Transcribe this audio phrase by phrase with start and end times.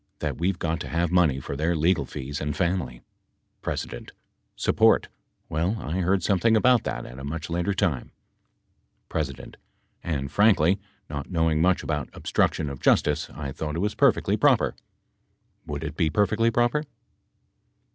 [0.17, 3.03] That we've got to have money for their legal fees and family.
[3.63, 3.71] P.
[4.55, 5.09] Support.
[5.47, 8.11] Well, I heard something about that at a much later time.
[9.13, 9.21] P.
[10.03, 14.71] And, frankly, not knowing much about obstruction of justice, I thought it was perfectly proper.
[14.71, 14.77] P.
[15.67, 16.83] Would it be perfectly proper?